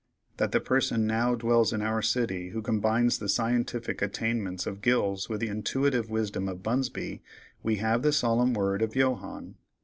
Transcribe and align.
That 0.37 0.51
the 0.51 0.59
person 0.59 1.05
now 1.05 1.35
dwells 1.35 1.71
in 1.71 1.83
our 1.83 2.01
city 2.01 2.49
who 2.49 2.63
combines 2.63 3.19
the 3.19 3.29
scientific 3.29 4.01
attainments 4.01 4.65
of 4.65 4.81
Gills 4.81 5.29
with 5.29 5.41
the 5.41 5.47
intuitive 5.47 6.09
wisdom 6.09 6.49
of 6.49 6.63
Bunsby, 6.63 7.21
we 7.61 7.75
have 7.75 8.01
the 8.01 8.11
solemn 8.11 8.55
word 8.55 8.81
of 8.81 8.95
Johannes. 8.95 9.57